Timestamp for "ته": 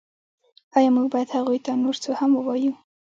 1.65-1.71